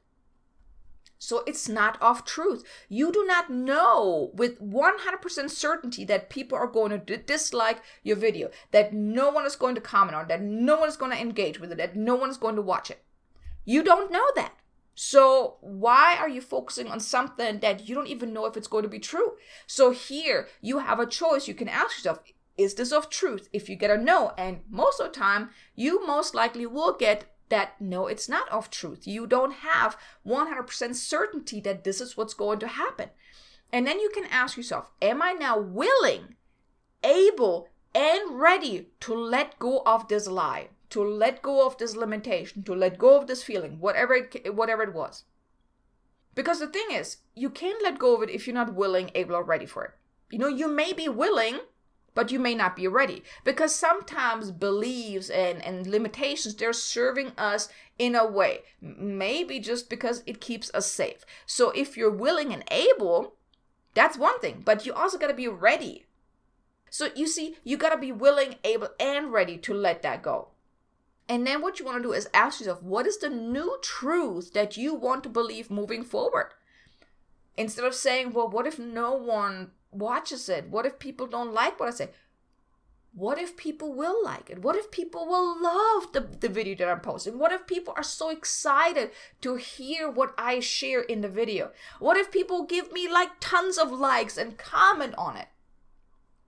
[1.17, 2.65] So it's not of truth.
[2.89, 8.49] You do not know with 100% certainty that people are going to dislike your video,
[8.71, 11.61] that no one is going to comment on, that no one is going to engage
[11.61, 13.01] with it, that no one is going to watch it.
[13.63, 14.53] You don't know that.
[14.95, 18.83] So, why are you focusing on something that you don't even know if it's going
[18.83, 19.33] to be true?
[19.65, 21.47] So, here you have a choice.
[21.47, 22.19] You can ask yourself,
[22.57, 23.49] is this of truth?
[23.51, 27.25] If you get a no, and most of the time, you most likely will get
[27.49, 29.07] that no, it's not of truth.
[29.07, 33.09] You don't have 100% certainty that this is what's going to happen.
[33.71, 36.35] And then you can ask yourself, am I now willing,
[37.03, 40.69] able, and ready to let go of this lie?
[40.93, 44.83] To let go of this limitation, to let go of this feeling, whatever it, whatever
[44.83, 45.23] it was.
[46.35, 49.35] Because the thing is, you can't let go of it if you're not willing, able,
[49.35, 49.91] or ready for it.
[50.29, 51.61] You know, you may be willing,
[52.13, 53.23] but you may not be ready.
[53.43, 58.59] Because sometimes beliefs and, and limitations, they're serving us in a way.
[58.79, 61.25] Maybe just because it keeps us safe.
[61.47, 63.33] So if you're willing and able,
[63.95, 64.61] that's one thing.
[64.63, 66.05] But you also got to be ready.
[66.91, 70.49] So you see, you got to be willing, able, and ready to let that go.
[71.29, 74.53] And then what you want to do is ask yourself, what is the new truth
[74.53, 76.49] that you want to believe moving forward?
[77.55, 80.69] Instead of saying, well, what if no one watches it?
[80.69, 82.09] What if people don't like what I say?
[83.15, 84.63] What if people will like it?
[84.63, 87.37] What if people will love the, the video that I'm posting?
[87.37, 91.71] What if people are so excited to hear what I share in the video?
[91.99, 95.47] What if people give me like tons of likes and comment on it?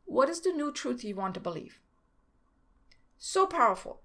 [0.06, 1.80] What is the new truth you want to believe?
[3.20, 4.02] So powerful.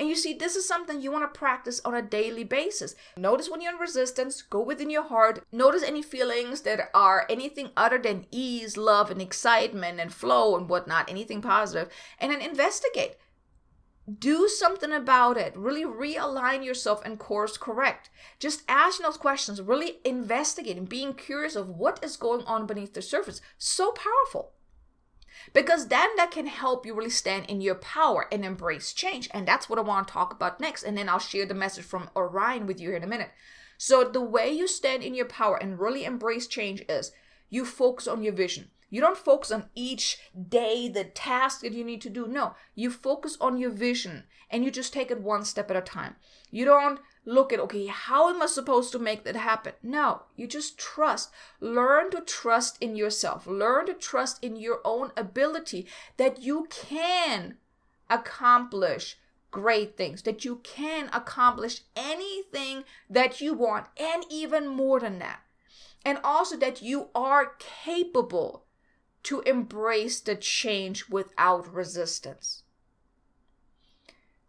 [0.00, 2.94] And you see, this is something you want to practice on a daily basis.
[3.18, 5.44] Notice when you're in resistance, go within your heart.
[5.52, 10.70] Notice any feelings that are anything other than ease, love, and excitement and flow and
[10.70, 13.16] whatnot, anything positive, and then investigate.
[14.10, 15.54] Do something about it.
[15.54, 18.08] Really realign yourself and course correct.
[18.38, 23.02] Just asking those questions, really investigating, being curious of what is going on beneath the
[23.02, 23.42] surface.
[23.58, 24.52] So powerful
[25.52, 29.28] because then that can help you really stand in your power and embrace change.
[29.32, 30.82] And that's what I want to talk about next.
[30.82, 33.30] And then I'll share the message from Orion with you in a minute.
[33.78, 37.12] So, the way you stand in your power and really embrace change is
[37.48, 38.70] you focus on your vision.
[38.90, 42.26] You don't focus on each day, the task that you need to do.
[42.26, 45.80] No, you focus on your vision and you just take it one step at a
[45.80, 46.16] time.
[46.50, 49.74] You don't look at, okay, how am I supposed to make that happen?
[49.82, 51.30] No, you just trust.
[51.60, 53.46] Learn to trust in yourself.
[53.46, 57.58] Learn to trust in your own ability that you can
[58.08, 59.16] accomplish
[59.52, 65.40] great things, that you can accomplish anything that you want, and even more than that.
[66.04, 68.64] And also that you are capable
[69.24, 72.62] to embrace the change without resistance.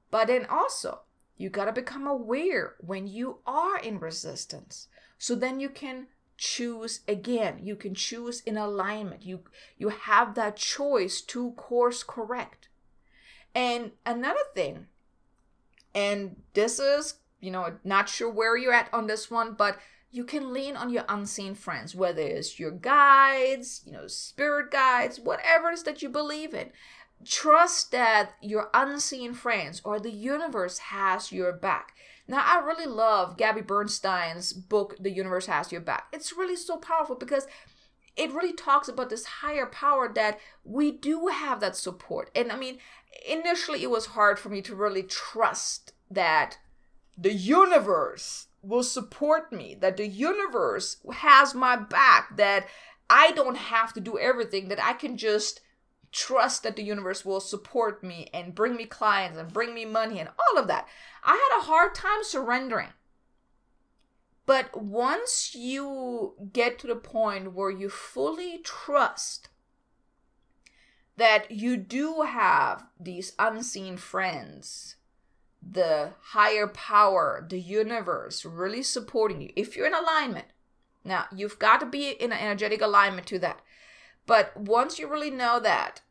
[0.09, 1.01] But then also,
[1.37, 4.87] you got to become aware when you are in resistance.
[5.17, 6.07] So then you can
[6.37, 7.59] choose again.
[7.63, 9.23] You can choose in alignment.
[9.23, 9.41] You
[9.77, 12.69] you have that choice to course correct.
[13.53, 14.87] And another thing,
[15.93, 19.77] and this is, you know, not sure where you're at on this one, but
[20.11, 25.19] you can lean on your unseen friends, whether it's your guides, you know, spirit guides,
[25.19, 26.71] whatever it is that you believe in
[27.25, 31.93] trust that your unseen friends or the universe has your back.
[32.27, 36.07] Now, I really love Gabby Bernstein's book, The Universe Has Your Back.
[36.13, 37.47] It's really so powerful because
[38.15, 42.29] it really talks about this higher power that we do have that support.
[42.35, 42.77] And I mean,
[43.27, 46.57] initially it was hard for me to really trust that
[47.17, 52.67] the universe will support me, that the universe has my back, that
[53.09, 55.61] I don't have to do everything, that I can just
[56.11, 60.19] trust that the universe will support me and bring me clients and bring me money
[60.19, 60.87] and all of that.
[61.23, 62.89] I had a hard time surrendering.
[64.45, 69.49] But once you get to the point where you fully trust
[71.15, 74.95] that you do have these unseen friends,
[75.61, 80.47] the higher power, the universe really supporting you, if you're in alignment,
[81.03, 83.61] now you've got to be in an energetic alignment to that.
[84.25, 86.01] But once you really know that,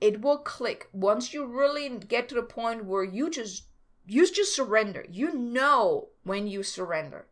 [0.00, 0.88] it will click.
[0.92, 3.64] Once you really get to the point where you just
[4.04, 5.06] you just surrender.
[5.08, 7.26] You know when you surrender.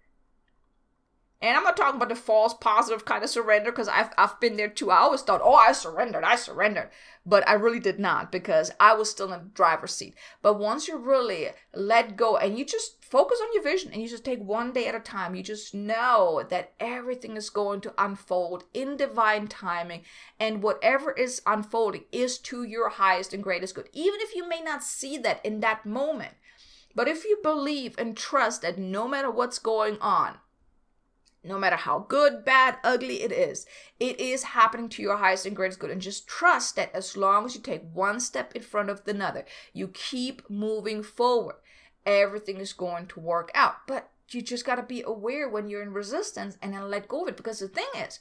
[1.42, 4.58] And I'm not talking about the false positive kind of surrender because I've, I've been
[4.58, 4.90] there too.
[4.90, 6.90] I always thought, oh, I surrendered, I surrendered.
[7.24, 10.14] But I really did not because I was still in the driver's seat.
[10.42, 14.08] But once you really let go and you just focus on your vision and you
[14.08, 17.94] just take one day at a time, you just know that everything is going to
[17.96, 20.02] unfold in divine timing.
[20.38, 23.88] And whatever is unfolding is to your highest and greatest good.
[23.94, 26.34] Even if you may not see that in that moment.
[26.94, 30.34] But if you believe and trust that no matter what's going on,
[31.42, 33.66] no matter how good, bad, ugly it is,
[33.98, 35.90] it is happening to your highest and greatest good.
[35.90, 39.44] And just trust that as long as you take one step in front of another,
[39.72, 41.56] you keep moving forward,
[42.04, 43.86] everything is going to work out.
[43.86, 47.22] But you just got to be aware when you're in resistance and then let go
[47.22, 47.36] of it.
[47.36, 48.20] Because the thing is,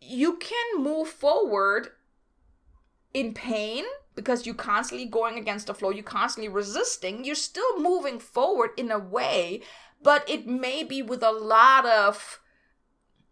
[0.00, 1.88] you can move forward
[3.14, 3.84] in pain
[4.14, 8.90] because you're constantly going against the flow, you're constantly resisting, you're still moving forward in
[8.90, 9.62] a way
[10.04, 12.40] but it may be with a lot of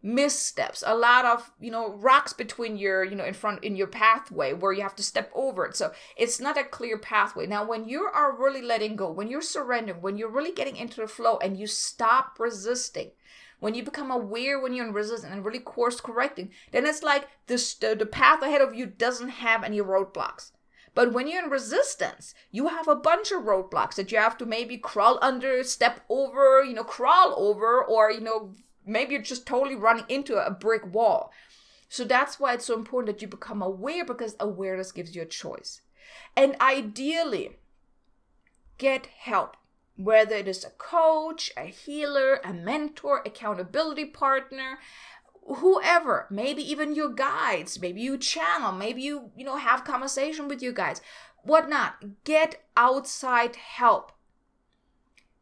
[0.03, 3.87] missteps a lot of you know rocks between your you know in front in your
[3.87, 5.77] pathway where you have to step over it.
[5.77, 7.47] So it's not a clear pathway.
[7.47, 11.01] Now when you are really letting go when you're surrendering when you're really getting into
[11.01, 13.13] the flow and you stop resisting
[13.61, 17.29] when you become aware when you're in resistance and really course correcting then it's like
[17.47, 20.51] this the, the path ahead of you doesn't have any roadblocks
[20.95, 24.47] but when you're in resistance, you have a bunch of roadblocks that you have to
[24.47, 29.47] maybe crawl under, step over, you know, crawl over, or, you know, maybe you're just
[29.47, 31.33] totally running into a brick wall.
[31.89, 35.27] So that's why it's so important that you become aware because awareness gives you a
[35.27, 35.81] choice.
[36.37, 37.59] And ideally,
[38.79, 39.57] get help,
[39.97, 44.79] whether it is a coach, a healer, a mentor, accountability partner,
[45.47, 50.63] whoever maybe even your guides maybe you channel maybe you you know have conversation with
[50.63, 51.01] your guides
[51.43, 52.25] whatnot.
[52.25, 54.13] Get outside help.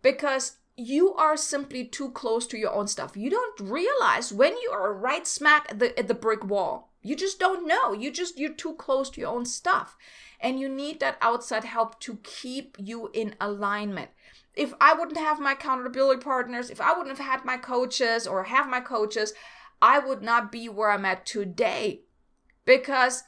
[0.03, 3.16] Because you are simply too close to your own stuff.
[3.16, 6.90] You don't realize when you are right smack at the, at the brick wall.
[7.03, 7.92] You just don't know.
[7.92, 9.96] You just you're too close to your own stuff.
[10.40, 14.11] And you need that outside help to keep you in alignment.
[14.57, 18.42] If i wouldn't have my accountability partners if i wouldn't have had my coaches or
[18.42, 19.32] have my coaches
[19.83, 22.03] I would not be where I'm at today
[22.64, 23.24] because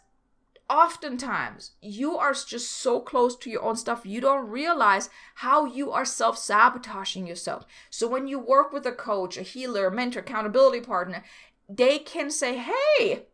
[0.68, 5.90] oftentimes you are just so close to your own stuff you don't realize how you
[5.90, 7.66] are self-sabotaging yourself.
[7.90, 11.24] So when you work with a coach a healer a mentor accountability partner
[11.68, 13.26] they can say hey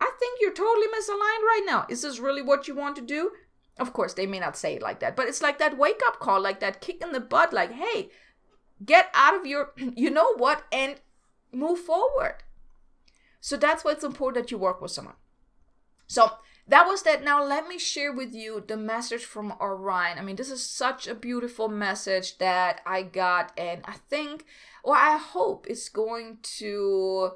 [0.00, 1.86] i think you're totally misaligned right now.
[1.88, 3.32] Is this really what you want to do?
[3.78, 6.18] Of course they may not say it like that but it's like that wake up
[6.18, 8.10] call like that kick in the butt like hey
[8.84, 11.00] get out of your you know what and
[11.52, 12.36] move forward
[13.40, 15.14] so that's why it's important that you work with someone.
[16.06, 16.32] So
[16.68, 17.22] that was that.
[17.22, 20.18] Now let me share with you the message from Orion.
[20.18, 24.44] I mean, this is such a beautiful message that I got, and I think,
[24.82, 27.32] or I hope, it's going to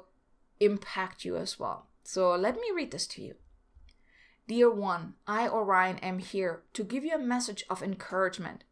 [0.59, 1.87] impact you as well.
[2.03, 3.35] So let me read this to you.
[4.47, 8.63] Dear one, I, Orion, am here to give you a message of encouragement.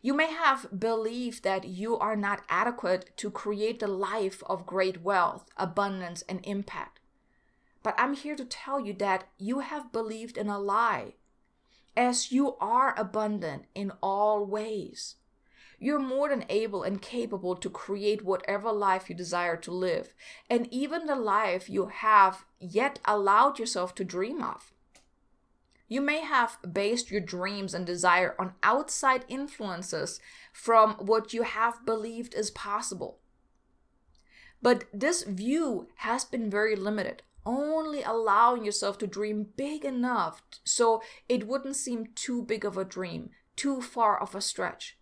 [0.00, 5.02] You may have believed that you are not adequate to create the life of great
[5.02, 7.00] wealth, abundance, and impact.
[7.82, 11.14] But I'm here to tell you that you have believed in a lie,
[11.96, 15.16] as you are abundant in all ways.
[15.80, 20.14] You're more than able and capable to create whatever life you desire to live,
[20.50, 24.72] and even the life you have yet allowed yourself to dream of.
[25.88, 30.20] You may have based your dreams and desire on outside influences
[30.52, 33.20] from what you have believed is possible.
[34.60, 41.00] But this view has been very limited, only allowing yourself to dream big enough so
[41.26, 44.98] it wouldn't seem too big of a dream, too far of a stretch.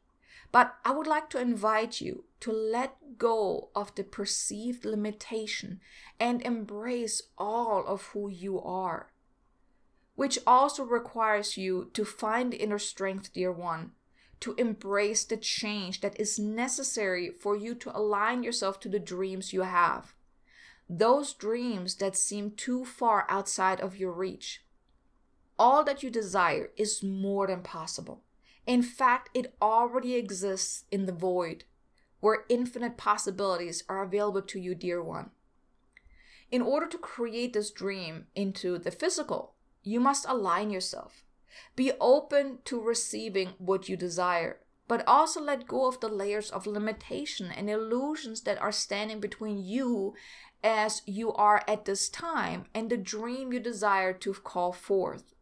[0.52, 5.80] But I would like to invite you to let go of the perceived limitation
[6.20, 9.10] and embrace all of who you are
[10.16, 13.92] which also requires you to find inner strength, dear one,
[14.40, 19.52] to embrace the change that is necessary for you to align yourself to the dreams
[19.52, 20.14] you have.
[20.88, 24.62] Those dreams that seem too far outside of your reach.
[25.58, 28.22] all that you desire is more than possible.
[28.66, 31.64] In fact, it already exists in the void,
[32.20, 35.30] where infinite possibilities are available to you, dear one.
[36.50, 39.54] In order to create this dream into the physical,
[39.86, 41.22] you must align yourself.
[41.76, 44.58] Be open to receiving what you desire,
[44.88, 49.58] but also let go of the layers of limitation and illusions that are standing between
[49.58, 50.14] you
[50.64, 55.34] as you are at this time and the dream you desire to call forth.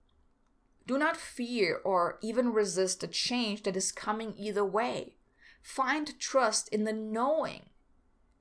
[0.87, 5.17] Do not fear or even resist the change that is coming either way.
[5.63, 7.71] Find trust in the knowing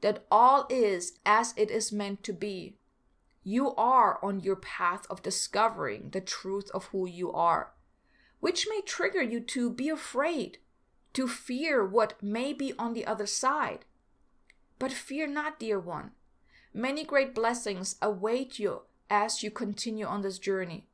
[0.02, 2.76] that all is as it is meant to be.
[3.44, 7.74] You are on your path of discovering the truth of who you are,
[8.40, 10.60] which may trigger you to be afraid,
[11.14, 13.86] to fear what may be on the other side.
[14.80, 16.12] But fear not, dear one.
[16.74, 20.88] Many great blessings await you as you continue on this journey.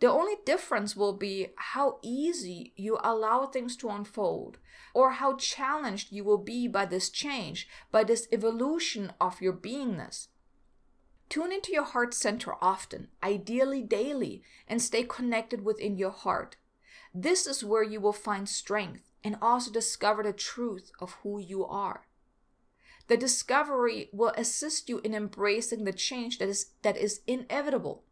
[0.00, 4.58] The only difference will be how easy you allow things to unfold,
[4.94, 10.28] or how challenged you will be by this change, by this evolution of your beingness.
[11.32, 16.56] Tune into your heart center often, ideally daily, and stay connected within your heart.
[17.14, 21.64] This is where you will find strength and also discover the truth of who you
[21.64, 22.04] are.
[23.06, 28.04] The discovery will assist you in embracing the change that is, that is inevitable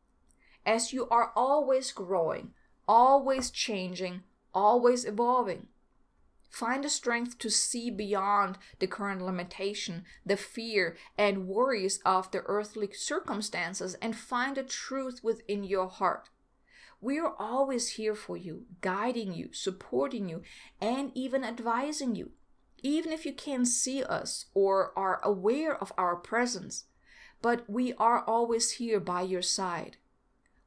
[0.65, 2.53] as you are always growing,
[2.89, 4.23] always changing,
[4.55, 5.67] always evolving.
[6.51, 12.43] Find the strength to see beyond the current limitation, the fear and worries of the
[12.47, 16.29] earthly circumstances, and find the truth within your heart.
[17.01, 20.43] We are always here for you, guiding you, supporting you,
[20.81, 22.33] and even advising you.
[22.83, 26.85] Even if you can't see us or are aware of our presence,
[27.41, 29.97] but we are always here by your side.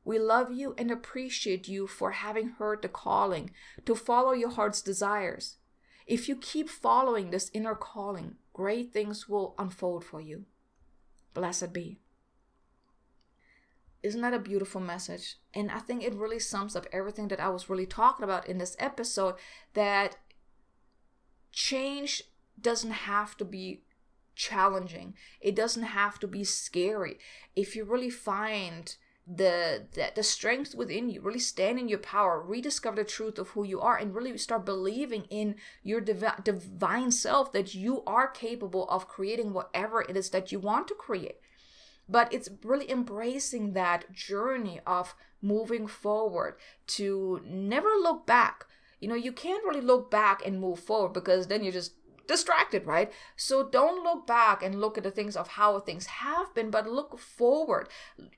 [0.06, 3.52] We love you and appreciate you for having heard the calling
[3.86, 5.58] to follow your heart's desires.
[6.06, 10.46] If you keep following this inner calling, great things will unfold for you.
[11.34, 12.00] Blessed be.
[14.04, 15.38] Isn't that a beautiful message?
[15.54, 18.58] And I think it really sums up everything that I was really talking about in
[18.58, 19.36] this episode
[19.74, 20.18] that
[21.54, 22.24] change
[22.60, 23.84] doesn't have to be
[24.36, 27.20] challenging, it doesn't have to be scary.
[27.56, 28.94] If you really find
[29.26, 33.50] the, the the strength within you really stand in your power rediscover the truth of
[33.50, 38.28] who you are and really start believing in your divi- divine self that you are
[38.28, 41.40] capable of creating whatever it is that you want to create.
[42.10, 46.56] But it's really embracing that journey of moving forward
[46.88, 48.66] to never look back.
[49.00, 51.94] You know you can't really look back and move forward because then you're just
[52.28, 53.12] distracted, right?
[53.36, 56.88] So don't look back and look at the things of how things have been, but
[56.88, 57.90] look forward.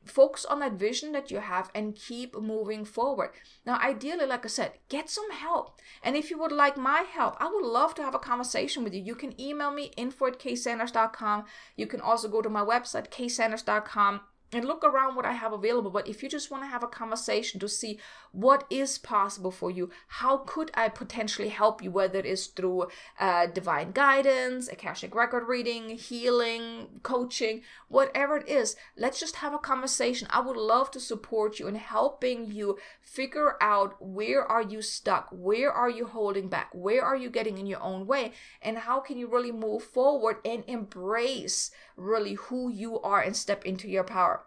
[0.04, 3.32] Focus on that vision that you have and keep moving forward.
[3.66, 5.80] Now, ideally, like I said, get some help.
[6.04, 8.94] And if you would like my help, I would love to have a conversation with
[8.94, 9.02] you.
[9.02, 11.46] You can email me info at ksanders.com.
[11.76, 14.22] You can also go to my website, ksanders.com
[14.56, 15.91] and look around what I have available.
[15.91, 17.99] But if you just want to have a conversation to see
[18.32, 22.88] what is possible for you, how could I potentially help you, whether it is through
[23.20, 29.60] uh, divine guidance, Akashic record reading, healing, coaching, whatever it is, let's just have a
[29.60, 30.28] conversation.
[30.32, 35.28] I would love to support you in helping you figure out where are you stuck,
[35.32, 38.32] where are you holding back, where are you getting in your own way,
[38.62, 43.66] and how can you really move forward and embrace really who you are and step
[43.66, 44.45] into your power.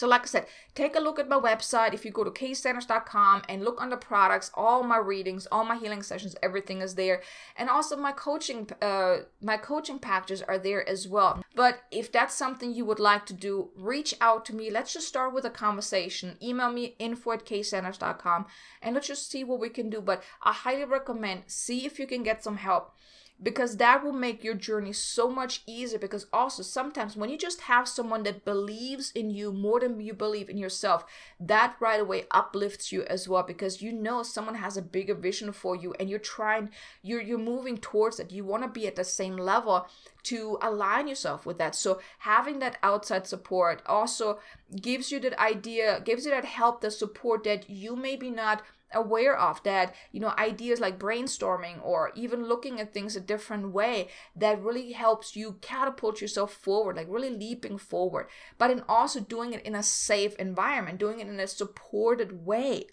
[0.00, 1.92] So, like I said, take a look at my website.
[1.92, 6.02] If you go to ksanders.com and look under products, all my readings, all my healing
[6.02, 7.20] sessions, everything is there,
[7.54, 11.44] and also my coaching, uh, my coaching packages are there as well.
[11.54, 14.70] But if that's something you would like to do, reach out to me.
[14.70, 16.38] Let's just start with a conversation.
[16.42, 18.46] Email me info at ksanders.com
[18.80, 20.00] and let's just see what we can do.
[20.00, 22.94] But I highly recommend see if you can get some help
[23.42, 27.62] because that will make your journey so much easier because also sometimes when you just
[27.62, 31.04] have someone that believes in you more than you believe in yourself
[31.38, 35.52] that right away uplifts you as well because you know someone has a bigger vision
[35.52, 36.68] for you and you're trying
[37.02, 39.86] you're you're moving towards it you want to be at the same level
[40.22, 41.74] to align yourself with that.
[41.74, 44.38] So having that outside support also
[44.80, 48.62] gives you that idea gives you that help the support that you maybe not
[48.94, 53.72] aware of that you know ideas like brainstorming or even looking at things a different
[53.72, 58.26] way that really helps you catapult yourself forward like really leaping forward
[58.58, 62.86] but in also doing it in a safe environment doing it in a supported way.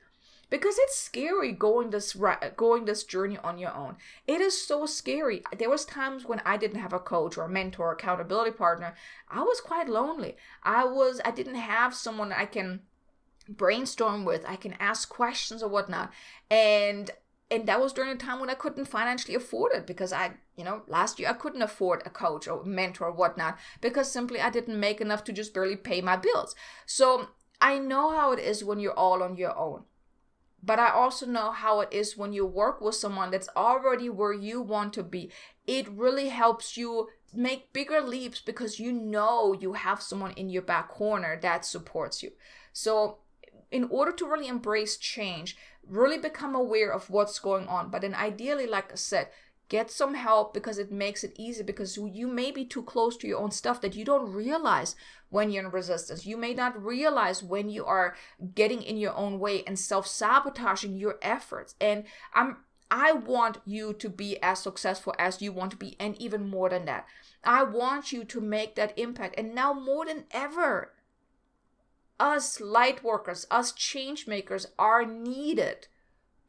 [0.50, 2.16] Because it's scary going this
[2.56, 3.98] going this journey on your own.
[4.26, 5.44] It is so scary.
[5.58, 8.96] There was times when i didn't have a coach or a mentor or accountability partner.
[9.30, 10.38] I was quite lonely.
[10.64, 12.82] I was i didn't have someone i can
[13.50, 16.12] brainstorm with, I can ask questions or whatnot.
[16.50, 17.12] And
[17.50, 20.66] and that was during a time when I couldn't financially afford it because I, you
[20.66, 24.50] know, last year I couldn't afford a coach or mentor or whatnot because simply I
[24.50, 26.56] didn't make enough to just barely pay my bills.
[26.86, 27.30] So
[27.62, 29.84] I know how it is when you're all on your own.
[30.62, 34.34] But I also know how it is when you work with someone that's already where
[34.34, 35.32] you want to be.
[35.66, 40.62] It really helps you make bigger leaps because you know you have someone in your
[40.62, 42.32] back corner that supports you.
[42.74, 43.20] So,
[43.72, 45.58] in order to really embrace change,
[45.88, 47.90] really become aware of what's going on.
[47.90, 49.30] But then, ideally, like I said,
[49.70, 53.28] get some help because it makes it easy because you may be too close to
[53.28, 54.96] your own stuff that you don't realize
[55.30, 56.26] when you're in resistance.
[56.26, 58.16] You may not realize when you are
[58.56, 61.76] getting in your own way and self-sabotaging your efforts.
[61.82, 62.58] And I'm
[62.90, 66.70] I want you to be as successful as you want to be and even more
[66.70, 67.06] than that.
[67.44, 70.94] I want you to make that impact and now more than ever
[72.20, 75.88] us light workers, us change makers are needed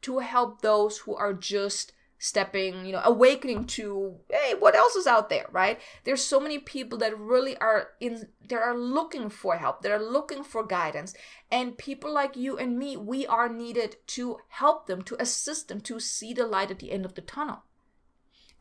[0.01, 5.07] to help those who are just stepping, you know, awakening to, hey, what else is
[5.07, 5.79] out there, right?
[6.03, 10.43] There's so many people that really are in, they are looking for help, they're looking
[10.43, 11.13] for guidance.
[11.49, 15.79] And people like you and me, we are needed to help them, to assist them
[15.81, 17.63] to see the light at the end of the tunnel.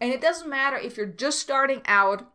[0.01, 2.31] And it doesn't matter if you're just starting out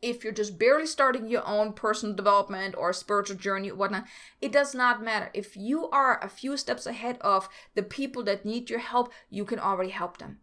[0.00, 4.04] if you're just barely starting your own personal development or spiritual journey whatnot,
[4.40, 5.30] it does not matter.
[5.34, 9.44] If you are a few steps ahead of the people that need your help, you
[9.44, 10.38] can already help them.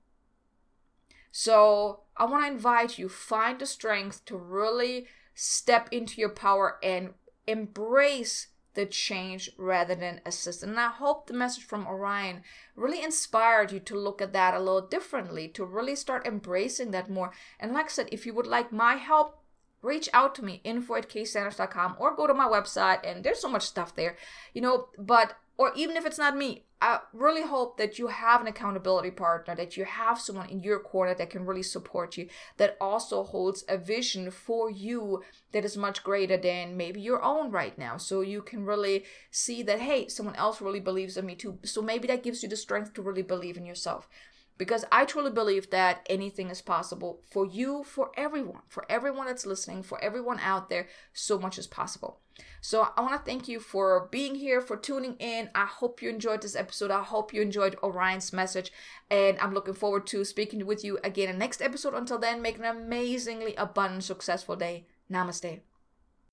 [1.31, 6.77] So I want to invite you, find the strength to really step into your power
[6.81, 7.13] and
[7.45, 10.63] embrace the change rather than assist.
[10.63, 12.43] And I hope the message from Orion
[12.75, 17.09] really inspired you to look at that a little differently, to really start embracing that
[17.09, 17.31] more.
[17.59, 19.41] And like I said, if you would like my help,
[19.85, 23.49] reach out to me, info at ksanders.com, or go to my website, and there's so
[23.49, 24.17] much stuff there,
[24.53, 24.89] you know.
[24.97, 29.11] But, or even if it's not me, I really hope that you have an accountability
[29.11, 32.27] partner, that you have someone in your corner that can really support you,
[32.57, 35.23] that also holds a vision for you
[35.53, 37.95] that is much greater than maybe your own right now.
[37.97, 41.59] So you can really see that, hey, someone else really believes in me too.
[41.63, 44.09] So maybe that gives you the strength to really believe in yourself
[44.57, 49.45] because I truly believe that anything is possible for you, for everyone, for everyone that's
[49.45, 50.87] listening, for everyone out there.
[51.13, 52.19] So much is possible.
[52.61, 55.49] So I want to thank you for being here, for tuning in.
[55.55, 56.91] I hope you enjoyed this episode.
[56.91, 58.71] I hope you enjoyed Orion's message.
[59.09, 61.93] And I'm looking forward to speaking with you again in next episode.
[61.93, 64.85] Until then, make an amazingly abundant, successful day.
[65.11, 65.61] Namaste.